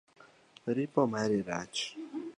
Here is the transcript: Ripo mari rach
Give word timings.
Ripo 0.75 1.01
mari 1.13 1.37
rach 1.47 1.79